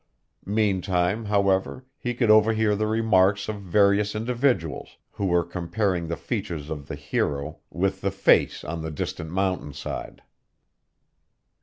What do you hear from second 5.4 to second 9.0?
comparing the features of the hero with the face on the